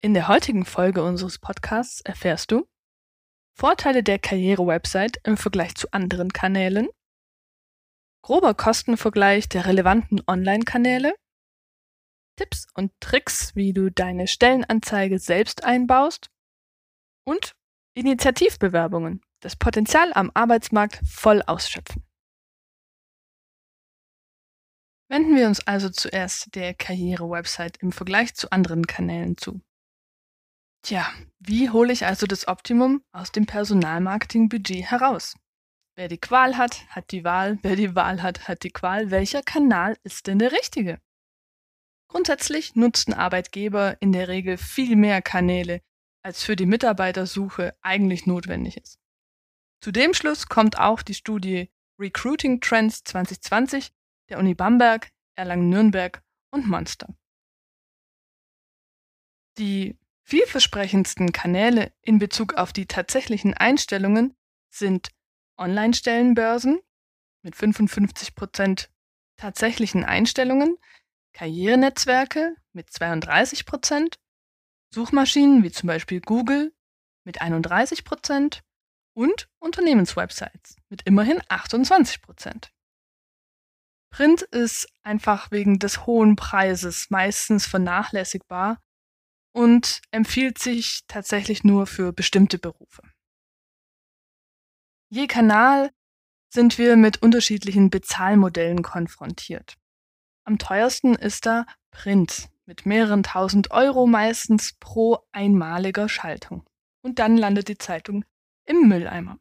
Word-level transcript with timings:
In 0.00 0.14
der 0.14 0.28
heutigen 0.28 0.64
Folge 0.64 1.02
unseres 1.02 1.40
Podcasts 1.40 2.00
erfährst 2.02 2.52
du 2.52 2.68
Vorteile 3.58 4.04
der 4.04 4.20
Karriere-Website 4.20 5.18
im 5.24 5.36
Vergleich 5.36 5.74
zu 5.74 5.90
anderen 5.90 6.32
Kanälen, 6.32 6.88
grober 8.22 8.54
Kostenvergleich 8.54 9.48
der 9.48 9.66
relevanten 9.66 10.22
Online-Kanäle, 10.24 11.16
Tipps 12.36 12.68
und 12.74 12.92
Tricks, 13.00 13.56
wie 13.56 13.72
du 13.72 13.90
deine 13.90 14.28
Stellenanzeige 14.28 15.18
selbst 15.18 15.64
einbaust 15.64 16.28
und 17.26 17.56
Initiativbewerbungen, 17.96 19.20
das 19.40 19.56
Potenzial 19.56 20.12
am 20.12 20.30
Arbeitsmarkt 20.32 21.00
voll 21.04 21.42
ausschöpfen. 21.42 22.04
Wenden 25.10 25.34
wir 25.34 25.48
uns 25.48 25.66
also 25.66 25.88
zuerst 25.88 26.54
der 26.54 26.74
Karriere-Website 26.74 27.78
im 27.78 27.90
Vergleich 27.90 28.34
zu 28.34 28.52
anderen 28.52 28.86
Kanälen 28.86 29.36
zu. 29.36 29.60
Tja, 30.88 31.06
wie 31.38 31.68
hole 31.68 31.92
ich 31.92 32.06
also 32.06 32.26
das 32.26 32.48
Optimum 32.48 33.04
aus 33.12 33.30
dem 33.30 33.44
Personalmarketing-Budget 33.44 34.90
heraus? 34.90 35.36
Wer 35.96 36.08
die 36.08 36.16
Qual 36.16 36.56
hat, 36.56 36.88
hat 36.88 37.12
die 37.12 37.24
Wahl. 37.24 37.58
Wer 37.60 37.76
die 37.76 37.94
Wahl 37.94 38.22
hat, 38.22 38.48
hat 38.48 38.62
die 38.62 38.70
Qual. 38.70 39.10
Welcher 39.10 39.42
Kanal 39.42 39.98
ist 40.02 40.28
denn 40.28 40.38
der 40.38 40.50
richtige? 40.50 40.98
Grundsätzlich 42.10 42.74
nutzen 42.74 43.12
Arbeitgeber 43.12 43.98
in 44.00 44.12
der 44.12 44.28
Regel 44.28 44.56
viel 44.56 44.96
mehr 44.96 45.20
Kanäle, 45.20 45.82
als 46.22 46.42
für 46.42 46.56
die 46.56 46.64
Mitarbeitersuche 46.64 47.76
eigentlich 47.82 48.24
notwendig 48.24 48.78
ist. 48.78 48.98
Zu 49.82 49.92
dem 49.92 50.14
Schluss 50.14 50.46
kommt 50.46 50.78
auch 50.78 51.02
die 51.02 51.12
Studie 51.12 51.70
Recruiting 52.00 52.62
Trends 52.62 53.04
2020 53.04 53.92
der 54.30 54.38
Uni 54.38 54.54
Bamberg, 54.54 55.10
Erlangen-Nürnberg 55.34 56.22
und 56.50 56.66
Monster. 56.66 57.14
Die 59.58 59.98
vielversprechendsten 60.28 61.32
Kanäle 61.32 61.90
in 62.02 62.18
Bezug 62.18 62.52
auf 62.54 62.74
die 62.74 62.84
tatsächlichen 62.84 63.54
Einstellungen 63.54 64.36
sind 64.68 65.08
Online-Stellenbörsen 65.56 66.80
mit 67.42 67.56
55% 67.56 68.88
tatsächlichen 69.38 70.04
Einstellungen, 70.04 70.76
Karrierenetzwerke 71.32 72.56
mit 72.74 72.90
32%, 72.90 74.16
Suchmaschinen 74.92 75.62
wie 75.62 75.70
zum 75.70 75.86
Beispiel 75.86 76.20
Google 76.20 76.74
mit 77.24 77.40
31% 77.40 78.60
und 79.14 79.48
Unternehmenswebsites 79.60 80.76
mit 80.90 81.02
immerhin 81.02 81.40
28%. 81.40 82.68
Print 84.10 84.42
ist 84.42 84.88
einfach 85.02 85.50
wegen 85.50 85.78
des 85.78 86.04
hohen 86.04 86.36
Preises 86.36 87.08
meistens 87.08 87.64
vernachlässigbar 87.64 88.78
und 89.52 90.00
empfiehlt 90.10 90.58
sich 90.58 91.02
tatsächlich 91.08 91.64
nur 91.64 91.86
für 91.86 92.12
bestimmte 92.12 92.58
Berufe. 92.58 93.02
Je 95.10 95.26
Kanal 95.26 95.90
sind 96.50 96.78
wir 96.78 96.96
mit 96.96 97.22
unterschiedlichen 97.22 97.90
Bezahlmodellen 97.90 98.82
konfrontiert. 98.82 99.76
Am 100.44 100.58
teuersten 100.58 101.14
ist 101.14 101.46
da 101.46 101.66
Print 101.90 102.48
mit 102.66 102.86
mehreren 102.86 103.22
tausend 103.22 103.70
Euro 103.70 104.06
meistens 104.06 104.74
pro 104.78 105.18
einmaliger 105.32 106.08
Schaltung. 106.08 106.64
Und 107.02 107.18
dann 107.18 107.36
landet 107.36 107.68
die 107.68 107.78
Zeitung 107.78 108.24
im 108.64 108.88
Mülleimer. 108.88 109.38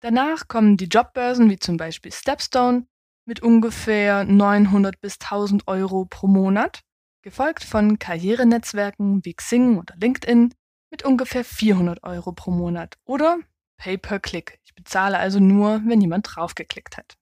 Danach 0.00 0.48
kommen 0.48 0.76
die 0.76 0.86
Jobbörsen 0.86 1.48
wie 1.48 1.58
zum 1.58 1.76
Beispiel 1.76 2.12
Stepstone 2.12 2.86
mit 3.24 3.40
ungefähr 3.40 4.24
900 4.24 5.00
bis 5.00 5.18
1000 5.20 5.68
Euro 5.68 6.04
pro 6.06 6.26
Monat 6.26 6.82
gefolgt 7.22 7.64
von 7.64 7.98
Karrierenetzwerken 7.98 9.24
wie 9.24 9.34
Xing 9.34 9.78
oder 9.78 9.94
LinkedIn 9.96 10.54
mit 10.90 11.04
ungefähr 11.04 11.44
400 11.44 12.02
Euro 12.02 12.32
pro 12.32 12.50
Monat 12.50 12.98
oder 13.04 13.38
Pay-per-Click. 13.78 14.58
Ich 14.64 14.74
bezahle 14.74 15.18
also 15.18 15.40
nur, 15.40 15.82
wenn 15.86 16.00
jemand 16.00 16.26
draufgeklickt 16.28 16.96
hat. 16.96 17.18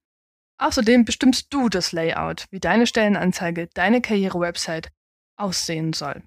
Außerdem 0.59 1.06
bestimmst 1.06 1.53
du 1.53 1.69
das 1.69 1.91
Layout, 1.91 2.47
wie 2.50 2.59
deine 2.59 2.88
Stellenanzeige, 2.88 3.67
deine 3.67 4.01
Karriere-Website 4.01 4.91
aussehen 5.38 5.94
soll. 5.94 6.23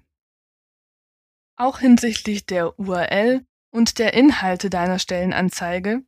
Auch 1.57 1.79
hinsichtlich 1.79 2.45
der 2.45 2.79
URL 2.79 3.45
und 3.71 3.97
der 3.99 4.13
Inhalte 4.13 4.69
deiner 4.69 4.99
Stellenanzeige 4.99 6.03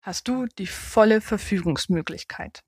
hast 0.00 0.28
du 0.28 0.46
die 0.46 0.66
volle 0.66 1.20
Verfügungsmöglichkeit. 1.20 2.62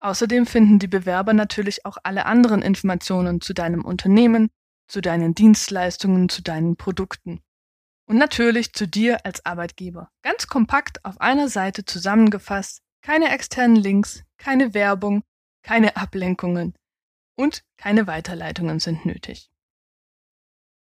Außerdem 0.00 0.46
finden 0.46 0.78
die 0.78 0.88
Bewerber 0.88 1.32
natürlich 1.34 1.84
auch 1.84 1.98
alle 2.04 2.26
anderen 2.26 2.62
Informationen 2.62 3.40
zu 3.40 3.52
deinem 3.52 3.84
Unternehmen, 3.84 4.48
zu 4.86 5.00
deinen 5.00 5.34
Dienstleistungen, 5.34 6.28
zu 6.28 6.42
deinen 6.42 6.76
Produkten. 6.76 7.42
Und 8.06 8.16
natürlich 8.16 8.72
zu 8.72 8.88
dir 8.88 9.24
als 9.24 9.44
Arbeitgeber. 9.44 10.10
Ganz 10.22 10.46
kompakt 10.46 11.04
auf 11.04 11.20
einer 11.20 11.48
Seite 11.48 11.84
zusammengefasst, 11.84 12.80
keine 13.02 13.30
externen 13.30 13.76
Links, 13.76 14.24
keine 14.36 14.74
Werbung, 14.74 15.22
keine 15.62 15.96
Ablenkungen 15.96 16.74
und 17.36 17.62
keine 17.76 18.06
Weiterleitungen 18.06 18.80
sind 18.80 19.04
nötig. 19.04 19.49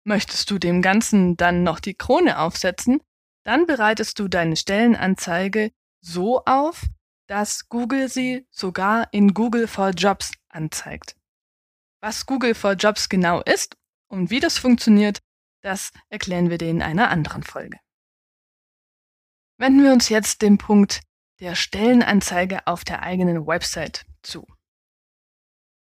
Möchtest 0.09 0.49
du 0.49 0.57
dem 0.57 0.81
Ganzen 0.81 1.37
dann 1.37 1.61
noch 1.61 1.79
die 1.79 1.93
Krone 1.93 2.39
aufsetzen, 2.39 2.99
dann 3.45 3.67
bereitest 3.67 4.17
du 4.17 4.27
deine 4.27 4.55
Stellenanzeige 4.55 5.71
so 6.03 6.43
auf, 6.45 6.87
dass 7.27 7.69
Google 7.69 8.09
sie 8.09 8.47
sogar 8.49 9.13
in 9.13 9.35
Google 9.35 9.67
for 9.67 9.91
Jobs 9.91 10.31
anzeigt. 10.47 11.15
Was 12.01 12.25
Google 12.25 12.55
for 12.55 12.73
Jobs 12.73 13.07
genau 13.07 13.43
ist 13.43 13.77
und 14.07 14.31
wie 14.31 14.39
das 14.39 14.57
funktioniert, 14.57 15.19
das 15.61 15.91
erklären 16.09 16.49
wir 16.49 16.57
dir 16.57 16.71
in 16.71 16.81
einer 16.81 17.11
anderen 17.11 17.43
Folge. 17.43 17.77
Wenden 19.59 19.83
wir 19.83 19.93
uns 19.93 20.09
jetzt 20.09 20.41
dem 20.41 20.57
Punkt 20.57 21.01
der 21.39 21.53
Stellenanzeige 21.53 22.65
auf 22.65 22.83
der 22.83 23.03
eigenen 23.03 23.45
Website 23.45 24.07
zu. 24.23 24.47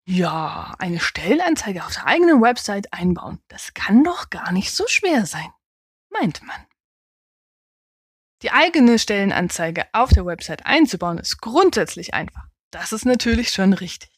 Ja, 0.05 0.75
eine 0.79 0.99
Stellenanzeige 0.99 1.85
auf 1.85 1.93
der 1.93 2.05
eigenen 2.07 2.41
Website 2.41 2.91
einbauen, 2.91 3.41
das 3.47 3.73
kann 3.73 4.03
doch 4.03 4.29
gar 4.29 4.51
nicht 4.51 4.71
so 4.75 4.85
schwer 4.87 5.25
sein, 5.25 5.49
meint 6.09 6.43
man. 6.43 6.65
Die 8.41 8.51
eigene 8.51 8.99
Stellenanzeige 8.99 9.87
auf 9.93 10.09
der 10.09 10.25
Website 10.25 10.65
einzubauen 10.65 11.17
ist 11.17 11.39
grundsätzlich 11.39 12.13
einfach. 12.13 12.49
Das 12.71 12.91
ist 12.91 13.05
natürlich 13.05 13.53
schon 13.53 13.71
richtig. 13.71 14.11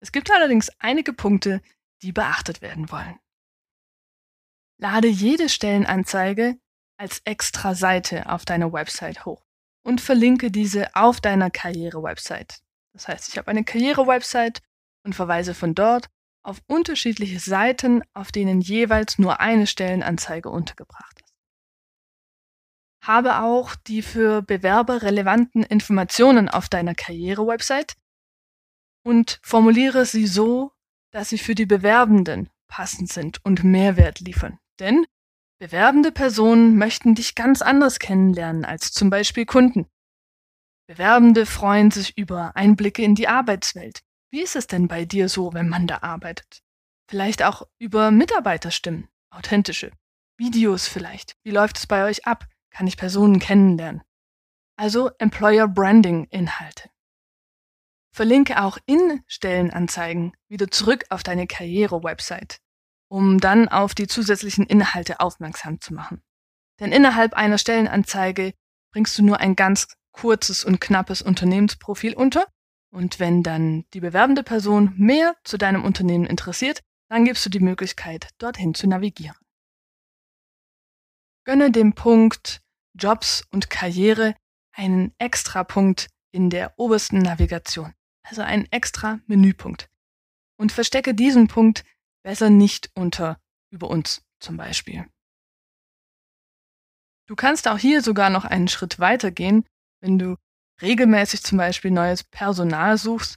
Es 0.00 0.12
gibt 0.12 0.30
allerdings 0.30 0.70
einige 0.78 1.12
Punkte, 1.12 1.60
die 2.02 2.12
beachtet 2.12 2.62
werden 2.62 2.92
wollen. 2.92 3.18
Lade 4.78 5.08
jede 5.08 5.48
Stellenanzeige 5.48 6.56
als 6.96 7.22
extra 7.24 7.74
Seite 7.74 8.28
auf 8.30 8.44
deiner 8.44 8.72
Website 8.72 9.24
hoch 9.24 9.44
und 9.82 10.00
verlinke 10.00 10.52
diese 10.52 10.94
auf 10.94 11.20
deiner 11.20 11.50
Karriere-Website. 11.50 12.60
Das 12.92 13.08
heißt, 13.08 13.28
ich 13.28 13.38
habe 13.38 13.48
eine 13.48 13.64
Karriere-Website 13.64 14.62
und 15.04 15.14
verweise 15.14 15.54
von 15.54 15.74
dort 15.74 16.08
auf 16.42 16.60
unterschiedliche 16.66 17.38
Seiten, 17.38 18.02
auf 18.12 18.30
denen 18.30 18.60
jeweils 18.60 19.18
nur 19.18 19.40
eine 19.40 19.66
Stellenanzeige 19.66 20.50
untergebracht 20.50 21.20
ist. 21.22 21.34
Habe 23.02 23.40
auch 23.40 23.74
die 23.74 24.02
für 24.02 24.42
Bewerber 24.42 25.02
relevanten 25.02 25.62
Informationen 25.62 26.48
auf 26.48 26.68
deiner 26.68 26.94
Karriere-Website 26.94 27.94
und 29.04 29.40
formuliere 29.42 30.06
sie 30.06 30.26
so, 30.26 30.72
dass 31.12 31.28
sie 31.28 31.38
für 31.38 31.54
die 31.54 31.66
Bewerbenden 31.66 32.50
passend 32.66 33.12
sind 33.12 33.44
und 33.44 33.62
Mehrwert 33.62 34.20
liefern. 34.20 34.58
Denn 34.80 35.06
bewerbende 35.60 36.12
Personen 36.12 36.76
möchten 36.76 37.14
dich 37.14 37.34
ganz 37.34 37.62
anders 37.62 37.98
kennenlernen 37.98 38.64
als 38.64 38.92
zum 38.92 39.10
Beispiel 39.10 39.46
Kunden. 39.46 39.86
Bewerbende 40.86 41.46
freuen 41.46 41.90
sich 41.90 42.18
über 42.18 42.56
Einblicke 42.56 43.02
in 43.02 43.14
die 43.14 43.28
Arbeitswelt. 43.28 44.02
Wie 44.34 44.42
ist 44.42 44.56
es 44.56 44.66
denn 44.66 44.88
bei 44.88 45.04
dir 45.04 45.28
so, 45.28 45.54
wenn 45.54 45.68
man 45.68 45.86
da 45.86 45.98
arbeitet? 45.98 46.64
Vielleicht 47.08 47.44
auch 47.44 47.68
über 47.78 48.10
Mitarbeiterstimmen, 48.10 49.06
authentische. 49.30 49.92
Videos 50.36 50.88
vielleicht. 50.88 51.36
Wie 51.44 51.52
läuft 51.52 51.78
es 51.78 51.86
bei 51.86 52.02
euch 52.02 52.26
ab? 52.26 52.44
Kann 52.70 52.88
ich 52.88 52.96
Personen 52.96 53.38
kennenlernen? 53.38 54.02
Also 54.74 55.12
Employer 55.20 55.68
Branding 55.68 56.24
Inhalte. 56.30 56.90
Verlinke 58.10 58.60
auch 58.60 58.76
in 58.86 59.22
Stellenanzeigen 59.28 60.32
wieder 60.48 60.68
zurück 60.68 61.04
auf 61.10 61.22
deine 61.22 61.46
Karriere-Website 61.46 62.60
um 63.06 63.38
dann 63.38 63.68
auf 63.68 63.94
die 63.94 64.08
zusätzlichen 64.08 64.66
Inhalte 64.66 65.20
aufmerksam 65.20 65.80
zu 65.80 65.94
machen. 65.94 66.24
Denn 66.80 66.90
innerhalb 66.90 67.34
einer 67.34 67.58
Stellenanzeige 67.58 68.52
bringst 68.90 69.16
du 69.16 69.22
nur 69.22 69.38
ein 69.38 69.54
ganz 69.54 69.86
kurzes 70.10 70.64
und 70.64 70.80
knappes 70.80 71.22
Unternehmensprofil 71.22 72.14
unter. 72.14 72.48
Und 72.94 73.18
wenn 73.18 73.42
dann 73.42 73.84
die 73.92 73.98
bewerbende 73.98 74.44
Person 74.44 74.94
mehr 74.96 75.34
zu 75.42 75.58
deinem 75.58 75.84
Unternehmen 75.84 76.26
interessiert, 76.26 76.80
dann 77.08 77.24
gibst 77.24 77.44
du 77.44 77.50
die 77.50 77.58
Möglichkeit, 77.58 78.28
dorthin 78.38 78.72
zu 78.72 78.86
navigieren. 78.86 79.36
Gönne 81.44 81.72
dem 81.72 81.94
Punkt 81.94 82.62
Jobs 82.96 83.42
und 83.50 83.68
Karriere 83.68 84.36
einen 84.70 85.12
extra 85.18 85.64
Punkt 85.64 86.06
in 86.30 86.50
der 86.50 86.78
obersten 86.78 87.18
Navigation, 87.18 87.94
also 88.22 88.42
einen 88.42 88.70
extra 88.70 89.18
Menüpunkt. 89.26 89.90
Und 90.56 90.70
verstecke 90.70 91.14
diesen 91.14 91.48
Punkt 91.48 91.84
besser 92.22 92.48
nicht 92.48 92.92
unter 92.94 93.40
über 93.70 93.90
uns 93.90 94.22
zum 94.38 94.56
Beispiel. 94.56 95.04
Du 97.26 97.34
kannst 97.34 97.66
auch 97.66 97.78
hier 97.78 98.02
sogar 98.02 98.30
noch 98.30 98.44
einen 98.44 98.68
Schritt 98.68 99.00
weiter 99.00 99.32
gehen, 99.32 99.66
wenn 100.00 100.16
du 100.16 100.36
regelmäßig 100.82 101.42
zum 101.42 101.58
Beispiel 101.58 101.90
neues 101.90 102.24
Personal 102.24 102.96
suchst, 102.98 103.36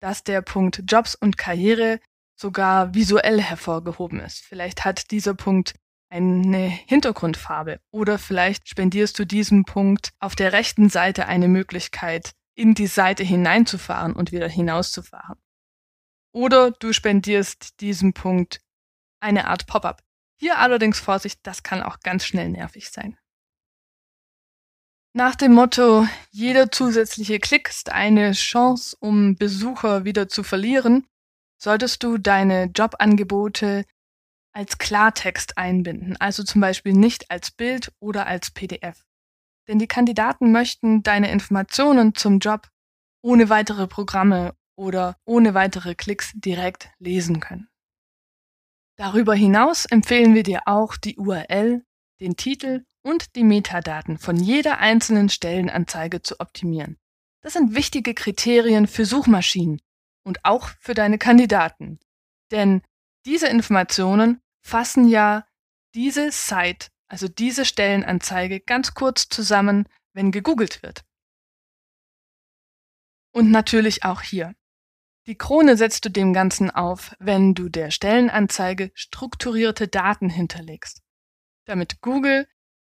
dass 0.00 0.24
der 0.24 0.42
Punkt 0.42 0.82
Jobs 0.86 1.14
und 1.14 1.38
Karriere 1.38 2.00
sogar 2.36 2.94
visuell 2.94 3.40
hervorgehoben 3.40 4.20
ist. 4.20 4.40
Vielleicht 4.40 4.84
hat 4.84 5.10
dieser 5.10 5.34
Punkt 5.34 5.74
eine 6.10 6.66
Hintergrundfarbe 6.68 7.80
oder 7.90 8.18
vielleicht 8.18 8.68
spendierst 8.68 9.18
du 9.18 9.24
diesem 9.24 9.64
Punkt 9.64 10.10
auf 10.18 10.34
der 10.34 10.52
rechten 10.52 10.90
Seite 10.90 11.26
eine 11.26 11.48
Möglichkeit, 11.48 12.32
in 12.54 12.74
die 12.74 12.86
Seite 12.86 13.22
hineinzufahren 13.22 14.12
und 14.12 14.32
wieder 14.32 14.48
hinauszufahren. 14.48 15.38
Oder 16.34 16.70
du 16.72 16.92
spendierst 16.92 17.80
diesem 17.80 18.12
Punkt 18.12 18.60
eine 19.20 19.46
Art 19.46 19.66
Pop-up. 19.66 20.02
Hier 20.38 20.58
allerdings 20.58 20.98
Vorsicht, 20.98 21.40
das 21.44 21.62
kann 21.62 21.82
auch 21.82 22.00
ganz 22.00 22.26
schnell 22.26 22.50
nervig 22.50 22.90
sein. 22.90 23.16
Nach 25.14 25.34
dem 25.34 25.52
Motto, 25.52 26.06
jeder 26.30 26.70
zusätzliche 26.70 27.38
Klick 27.38 27.68
ist 27.68 27.92
eine 27.92 28.32
Chance, 28.32 28.96
um 28.98 29.36
Besucher 29.36 30.06
wieder 30.06 30.26
zu 30.26 30.42
verlieren, 30.42 31.06
solltest 31.58 32.02
du 32.02 32.16
deine 32.16 32.70
Jobangebote 32.74 33.84
als 34.54 34.78
Klartext 34.78 35.58
einbinden, 35.58 36.16
also 36.16 36.42
zum 36.44 36.62
Beispiel 36.62 36.94
nicht 36.94 37.30
als 37.30 37.50
Bild 37.50 37.92
oder 38.00 38.26
als 38.26 38.52
PDF. 38.52 39.04
Denn 39.68 39.78
die 39.78 39.86
Kandidaten 39.86 40.50
möchten 40.50 41.02
deine 41.02 41.30
Informationen 41.30 42.14
zum 42.14 42.38
Job 42.38 42.70
ohne 43.22 43.50
weitere 43.50 43.86
Programme 43.86 44.56
oder 44.76 45.18
ohne 45.26 45.52
weitere 45.52 45.94
Klicks 45.94 46.32
direkt 46.34 46.90
lesen 46.98 47.38
können. 47.38 47.68
Darüber 48.96 49.34
hinaus 49.34 49.84
empfehlen 49.84 50.34
wir 50.34 50.42
dir 50.42 50.62
auch 50.64 50.96
die 50.96 51.18
URL, 51.18 51.84
den 52.20 52.36
Titel 52.36 52.86
und 53.02 53.34
die 53.36 53.44
Metadaten 53.44 54.18
von 54.18 54.36
jeder 54.36 54.78
einzelnen 54.78 55.28
Stellenanzeige 55.28 56.22
zu 56.22 56.40
optimieren. 56.40 56.98
Das 57.42 57.54
sind 57.54 57.74
wichtige 57.74 58.14
Kriterien 58.14 58.86
für 58.86 59.04
Suchmaschinen 59.04 59.80
und 60.24 60.44
auch 60.44 60.68
für 60.80 60.94
deine 60.94 61.18
Kandidaten. 61.18 61.98
Denn 62.50 62.82
diese 63.26 63.48
Informationen 63.48 64.40
fassen 64.64 65.08
ja 65.08 65.46
diese 65.94 66.30
Site, 66.30 66.88
also 67.08 67.28
diese 67.28 67.64
Stellenanzeige 67.64 68.60
ganz 68.60 68.94
kurz 68.94 69.28
zusammen, 69.28 69.88
wenn 70.12 70.30
gegoogelt 70.30 70.82
wird. 70.82 71.04
Und 73.34 73.50
natürlich 73.50 74.04
auch 74.04 74.22
hier. 74.22 74.54
Die 75.26 75.36
Krone 75.36 75.76
setzt 75.76 76.04
du 76.04 76.10
dem 76.10 76.32
Ganzen 76.32 76.70
auf, 76.70 77.14
wenn 77.18 77.54
du 77.54 77.68
der 77.68 77.90
Stellenanzeige 77.90 78.90
strukturierte 78.94 79.88
Daten 79.88 80.28
hinterlegst, 80.28 81.00
damit 81.64 82.00
Google 82.00 82.48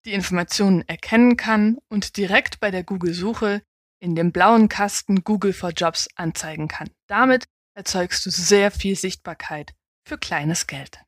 die 0.06 0.14
Informationen 0.14 0.88
erkennen 0.88 1.36
kann 1.36 1.78
und 1.90 2.18
direkt 2.18 2.60
bei 2.60 2.72
der 2.72 2.84
Google-Suche 2.84 3.64
in 4.00 4.16
dem 4.16 4.32
blauen 4.32 4.70
Kasten 4.70 5.24
Google 5.24 5.54
for 5.54 5.72
Jobs 5.72 6.08
anzeigen 6.16 6.68
kann. 6.68 6.90
Damit 7.08 7.46
erzeugst 7.76 8.26
du 8.26 8.30
sehr 8.30 8.72
viel 8.72 8.96
Sichtbarkeit 8.96 9.74
für 10.08 10.18
kleines 10.18 10.68
Geld. 10.68 11.02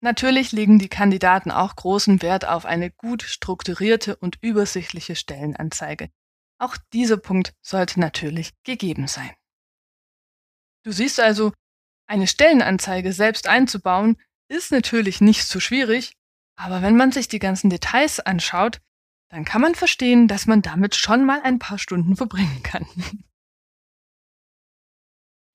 Natürlich 0.00 0.52
legen 0.52 0.78
die 0.78 0.88
Kandidaten 0.88 1.50
auch 1.50 1.74
großen 1.74 2.22
Wert 2.22 2.46
auf 2.46 2.64
eine 2.64 2.90
gut 2.90 3.22
strukturierte 3.22 4.16
und 4.16 4.38
übersichtliche 4.40 5.16
Stellenanzeige. 5.16 6.10
Auch 6.58 6.76
dieser 6.92 7.16
Punkt 7.16 7.52
sollte 7.62 8.00
natürlich 8.00 8.52
gegeben 8.64 9.08
sein. 9.08 9.30
Du 10.84 10.92
siehst 10.92 11.20
also, 11.20 11.52
eine 12.06 12.26
Stellenanzeige 12.26 13.12
selbst 13.12 13.48
einzubauen, 13.48 14.16
ist 14.48 14.72
natürlich 14.72 15.20
nicht 15.20 15.44
so 15.44 15.60
schwierig, 15.60 16.12
aber 16.58 16.82
wenn 16.82 16.96
man 16.96 17.12
sich 17.12 17.28
die 17.28 17.38
ganzen 17.38 17.70
Details 17.70 18.18
anschaut, 18.18 18.80
dann 19.30 19.44
kann 19.44 19.60
man 19.60 19.76
verstehen, 19.76 20.26
dass 20.26 20.46
man 20.46 20.60
damit 20.60 20.96
schon 20.96 21.24
mal 21.24 21.40
ein 21.42 21.60
paar 21.60 21.78
Stunden 21.78 22.16
verbringen 22.16 22.62
kann. 22.64 22.84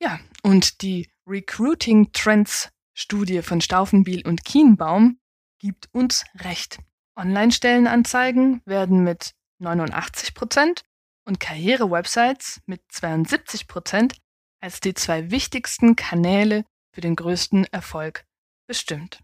ja, 0.02 0.20
und 0.44 0.82
die 0.82 1.12
Recruiting 1.28 2.14
Trends 2.14 2.72
Studie 2.94 3.42
von 3.42 3.60
Staufenbiel 3.60 4.26
und 4.26 4.46
Kienbaum 4.46 5.20
gibt 5.60 5.90
uns 5.94 6.24
recht. 6.36 6.80
Online-Stellenanzeigen 7.18 8.62
werden 8.66 9.04
mit 9.04 9.34
89% 9.62 10.84
und 11.26 11.40
Karriere-Websites 11.40 12.62
mit 12.66 12.82
72% 12.92 14.16
als 14.62 14.80
die 14.80 14.94
zwei 14.94 15.32
wichtigsten 15.32 15.98
Kanäle 15.98 16.64
für 16.94 17.02
den 17.02 17.16
größten 17.16 17.66
Erfolg 17.66 18.26
bestimmt. 18.68 19.20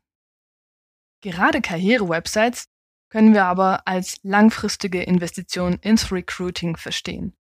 Gerade 1.21 1.61
Karriere-Websites 1.61 2.65
können 3.09 3.33
wir 3.33 3.45
aber 3.45 3.87
als 3.87 4.19
langfristige 4.23 5.03
Investition 5.03 5.73
ins 5.81 6.11
Recruiting 6.11 6.77
verstehen. 6.77 7.35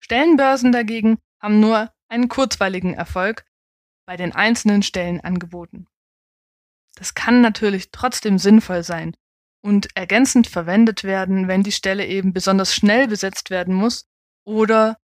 Stellenbörsen 0.00 0.72
dagegen 0.72 1.18
haben 1.40 1.60
nur 1.60 1.92
einen 2.08 2.28
kurzweiligen 2.28 2.94
Erfolg 2.94 3.44
bei 4.06 4.16
den 4.16 4.32
einzelnen 4.32 4.82
Stellenangeboten. 4.82 5.88
Das 6.96 7.14
kann 7.14 7.40
natürlich 7.40 7.90
trotzdem 7.90 8.38
sinnvoll 8.38 8.82
sein 8.82 9.14
und 9.64 9.96
ergänzend 9.96 10.46
verwendet 10.46 11.04
werden, 11.04 11.48
wenn 11.48 11.62
die 11.62 11.72
Stelle 11.72 12.06
eben 12.06 12.32
besonders 12.32 12.74
schnell 12.74 13.08
besetzt 13.08 13.50
werden 13.50 13.74
muss 13.74 14.06
oder 14.44 14.98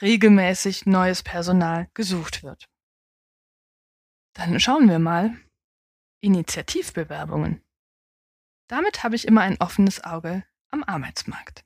regelmäßig 0.00 0.86
neues 0.86 1.22
Personal 1.22 1.88
gesucht 1.94 2.42
wird. 2.42 2.64
Dann 4.34 4.58
schauen 4.58 4.88
wir 4.88 4.98
mal. 4.98 5.36
Initiativbewerbungen. 6.20 7.62
Damit 8.68 9.02
habe 9.02 9.16
ich 9.16 9.26
immer 9.26 9.40
ein 9.40 9.60
offenes 9.60 10.04
Auge 10.04 10.44
am 10.70 10.84
Arbeitsmarkt. 10.84 11.64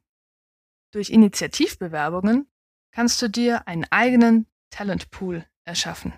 Durch 0.93 1.11
Initiativbewerbungen 1.11 2.51
kannst 2.93 3.21
du 3.21 3.29
dir 3.29 3.67
einen 3.67 3.85
eigenen 3.91 4.47
Talentpool 4.71 5.47
erschaffen. 5.65 6.15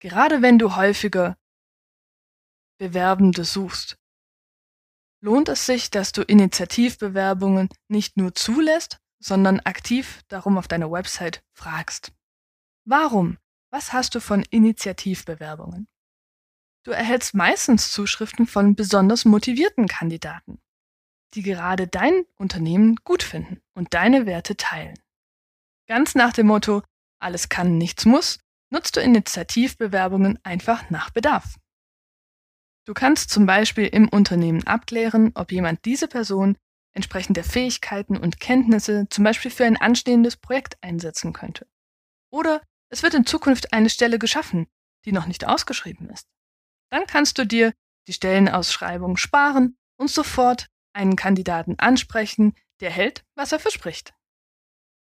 Gerade 0.00 0.42
wenn 0.42 0.58
du 0.58 0.74
häufiger 0.74 1.36
Bewerbende 2.78 3.44
suchst, 3.44 3.98
lohnt 5.20 5.48
es 5.48 5.66
sich, 5.66 5.90
dass 5.90 6.12
du 6.12 6.22
Initiativbewerbungen 6.22 7.68
nicht 7.88 8.16
nur 8.16 8.34
zulässt, 8.34 9.00
sondern 9.20 9.60
aktiv 9.60 10.22
darum 10.28 10.58
auf 10.58 10.66
deiner 10.66 10.90
Website 10.90 11.44
fragst. 11.52 12.12
Warum? 12.84 13.38
Was 13.70 13.92
hast 13.92 14.14
du 14.14 14.20
von 14.20 14.42
Initiativbewerbungen? 14.50 15.86
Du 16.84 16.90
erhältst 16.90 17.34
meistens 17.34 17.92
Zuschriften 17.92 18.46
von 18.46 18.74
besonders 18.74 19.24
motivierten 19.24 19.86
Kandidaten, 19.86 20.60
die 21.34 21.42
gerade 21.42 21.86
dein 21.86 22.24
Unternehmen 22.36 22.96
gut 23.04 23.22
finden 23.22 23.60
und 23.74 23.94
deine 23.94 24.26
Werte 24.26 24.56
teilen. 24.56 24.98
Ganz 25.86 26.14
nach 26.14 26.32
dem 26.32 26.48
Motto, 26.48 26.82
alles 27.20 27.48
kann, 27.48 27.78
nichts 27.78 28.04
muss, 28.04 28.40
nutzt 28.70 28.96
du 28.96 29.00
Initiativbewerbungen 29.00 30.38
einfach 30.44 30.90
nach 30.90 31.10
Bedarf. 31.10 31.56
Du 32.84 32.94
kannst 32.94 33.30
zum 33.30 33.46
Beispiel 33.46 33.86
im 33.86 34.08
Unternehmen 34.08 34.66
abklären, 34.66 35.30
ob 35.34 35.52
jemand 35.52 35.84
diese 35.84 36.08
Person 36.08 36.56
entsprechend 36.94 37.36
der 37.36 37.44
Fähigkeiten 37.44 38.16
und 38.16 38.40
Kenntnisse 38.40 39.06
zum 39.08 39.22
Beispiel 39.22 39.52
für 39.52 39.64
ein 39.64 39.76
anstehendes 39.76 40.36
Projekt 40.36 40.82
einsetzen 40.82 41.32
könnte. 41.32 41.68
Oder 42.30 42.60
es 42.88 43.04
wird 43.04 43.14
in 43.14 43.24
Zukunft 43.24 43.72
eine 43.72 43.88
Stelle 43.88 44.18
geschaffen, 44.18 44.66
die 45.04 45.12
noch 45.12 45.26
nicht 45.26 45.46
ausgeschrieben 45.46 46.10
ist. 46.10 46.31
Dann 46.92 47.06
kannst 47.06 47.38
du 47.38 47.46
dir 47.46 47.72
die 48.06 48.12
Stellenausschreibung 48.12 49.16
sparen 49.16 49.78
und 49.96 50.10
sofort 50.10 50.66
einen 50.92 51.16
Kandidaten 51.16 51.78
ansprechen, 51.78 52.54
der 52.80 52.90
hält, 52.90 53.24
was 53.34 53.52
er 53.52 53.60
verspricht. 53.60 54.12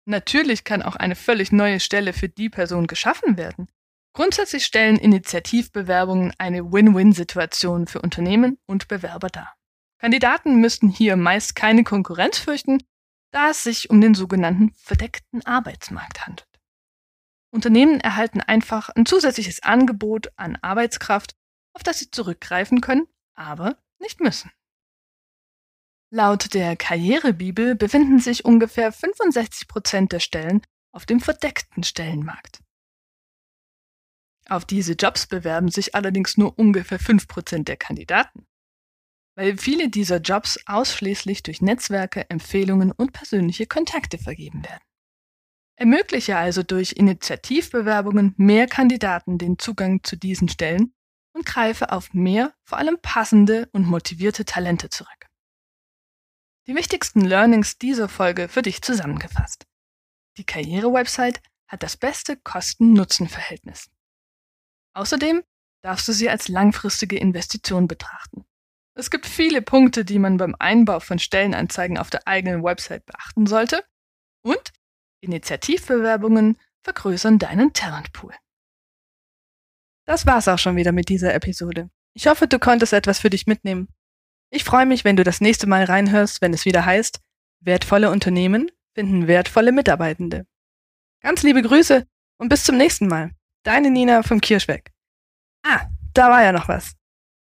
Natürlich 0.08 0.64
kann 0.64 0.82
auch 0.82 0.96
eine 0.96 1.16
völlig 1.16 1.52
neue 1.52 1.82
Stelle 1.82 2.14
für 2.14 2.30
die 2.30 2.50
Person 2.50 2.88
geschaffen 2.88 3.36
werden. 3.36 3.68
Grundsätzlich 4.14 4.64
stellen 4.64 4.98
Initiativbewerbungen 4.98 6.34
eine 6.38 6.72
Win-Win-Situation 6.72 7.88
für 7.88 8.02
Unternehmen 8.02 8.58
und 8.66 8.88
Bewerber 8.88 9.28
dar. 9.28 9.54
Kandidaten 10.00 10.62
müssten 10.62 10.88
hier 10.88 11.18
meist 11.18 11.56
keine 11.56 11.84
Konkurrenz 11.84 12.38
fürchten, 12.38 12.82
da 13.32 13.50
es 13.50 13.64
sich 13.64 13.90
um 13.90 14.00
den 14.00 14.14
sogenannten 14.14 14.72
verdeckten 14.76 15.46
Arbeitsmarkt 15.46 16.26
handelt. 16.26 16.48
Unternehmen 17.52 18.00
erhalten 18.00 18.40
einfach 18.40 18.90
ein 18.90 19.06
zusätzliches 19.06 19.64
Angebot 19.64 20.32
an 20.38 20.58
Arbeitskraft, 20.62 21.36
auf 21.76 21.84
das 21.84 22.00
sie 22.00 22.10
zurückgreifen 22.10 22.82
können, 22.82 23.08
aber 23.36 23.78
nicht 24.00 24.22
müssen. 24.22 24.52
Laut 26.12 26.54
der 26.54 26.76
Karrierebibel 26.78 27.76
befinden 27.76 28.20
sich 28.20 28.46
ungefähr 28.46 28.92
65 28.92 29.68
Prozent 29.68 30.12
der 30.12 30.20
Stellen 30.20 30.62
auf 30.94 31.06
dem 31.06 31.20
verdeckten 31.20 31.84
Stellenmarkt. 31.84 32.62
Auf 34.48 34.64
diese 34.64 34.94
Jobs 34.94 35.28
bewerben 35.28 35.70
sich 35.70 35.96
allerdings 35.96 36.38
nur 36.38 36.58
ungefähr 36.58 37.00
5 37.00 37.28
Prozent 37.28 37.68
der 37.68 37.78
Kandidaten, 37.78 38.48
weil 39.36 39.58
viele 39.58 39.90
dieser 39.90 40.18
Jobs 40.18 40.60
ausschließlich 40.68 41.44
durch 41.44 41.62
Netzwerke, 41.62 42.30
Empfehlungen 42.30 42.92
und 42.92 43.12
persönliche 43.12 43.66
Kontakte 43.66 44.18
vergeben 44.18 44.64
werden. 44.64 44.84
Ermögliche 45.78 46.38
also 46.38 46.64
durch 46.64 46.94
Initiativbewerbungen 46.94 48.34
mehr 48.38 48.68
Kandidaten 48.68 49.38
den 49.38 49.60
Zugang 49.60 50.04
zu 50.04 50.16
diesen 50.16 50.48
Stellen 50.48 50.94
und 51.36 51.46
greife 51.46 51.92
auf 51.92 52.14
mehr, 52.14 52.54
vor 52.64 52.78
allem 52.78 52.98
passende 53.02 53.70
und 53.74 53.86
motivierte 53.86 54.46
Talente 54.46 54.90
zurück. 54.90 55.28
Die 56.68 56.76
wichtigsten 56.76 57.22
Learnings 57.22 57.78
dieser 57.78 58.08
Folge 58.10 58.48
für 58.48 58.62
dich 58.62 58.82
zusammengefasst. 58.82 59.68
Die 60.38 60.46
Karriere-Website 60.46 61.42
hat 61.68 61.84
das 61.84 61.98
beste 61.98 62.38
Kosten-Nutzen-Verhältnis. 62.38 63.90
Außerdem 64.94 65.44
darfst 65.84 66.08
du 66.08 66.14
sie 66.14 66.30
als 66.30 66.48
langfristige 66.48 67.18
Investition 67.18 67.88
betrachten. 67.88 68.46
Es 68.98 69.12
gibt 69.12 69.26
viele 69.26 69.62
Punkte, 69.62 70.06
die 70.06 70.20
man 70.20 70.38
beim 70.38 70.56
Einbau 70.58 71.02
von 71.02 71.20
Stellenanzeigen 71.20 71.98
auf 71.98 72.10
der 72.10 72.28
eigenen 72.28 72.64
Website 72.64 73.06
beachten 73.06 73.46
sollte 73.46 73.84
und 74.42 74.72
Initiativbewerbungen 75.20 76.58
vergrößern 76.82 77.40
deinen 77.40 77.74
Talentpool. 77.74 78.34
Das 80.06 80.26
war's 80.26 80.48
auch 80.48 80.60
schon 80.60 80.76
wieder 80.76 80.92
mit 80.92 81.10
dieser 81.10 81.34
Episode. 81.34 81.90
Ich 82.14 82.28
hoffe, 82.28 82.48
du 82.48 82.60
konntest 82.60 82.94
etwas 82.94 83.20
für 83.20 83.30
dich 83.30 83.48
mitnehmen. 83.48 83.88
Ich 84.52 84.64
freue 84.64 84.86
mich, 84.86 85.04
wenn 85.04 85.16
du 85.16 85.24
das 85.24 85.42
nächste 85.42 85.68
Mal 85.68 85.84
reinhörst, 85.84 86.42
wenn 86.42 86.54
es 86.54 86.66
wieder 86.66 86.86
heißt, 86.86 87.20
wertvolle 87.60 88.12
Unternehmen 88.12 88.70
finden 88.96 89.28
wertvolle 89.28 89.72
Mitarbeitende. 89.72 90.48
Ganz 91.22 91.44
liebe 91.44 91.62
Grüße 91.62 92.08
und 92.38 92.50
bis 92.50 92.64
zum 92.64 92.78
nächsten 92.78 93.08
Mal. 93.08 93.32
Deine 93.64 93.92
Nina 93.92 94.24
vom 94.24 94.42
Kirschweg. 94.42 94.92
Ah, 95.64 95.88
da 96.14 96.30
war 96.30 96.44
ja 96.44 96.52
noch 96.52 96.68
was. 96.68 96.94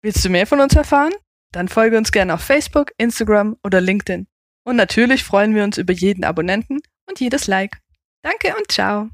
Willst 0.03 0.24
du 0.24 0.29
mehr 0.29 0.48
von 0.48 0.60
uns 0.60 0.75
erfahren? 0.75 1.13
Dann 1.51 1.67
folge 1.67 1.98
uns 1.98 2.12
gerne 2.12 2.34
auf 2.34 2.41
Facebook, 2.41 2.91
Instagram 2.98 3.58
oder 3.63 3.81
LinkedIn. 3.81 4.27
Und 4.63 4.75
natürlich 4.75 5.24
freuen 5.24 5.55
wir 5.55 5.63
uns 5.63 5.77
über 5.77 5.93
jeden 5.93 6.24
Abonnenten 6.24 6.79
und 7.10 7.20
jedes 7.20 7.48
Like. 7.48 7.79
Danke 8.22 8.55
und 8.55 8.72
ciao. 8.72 9.10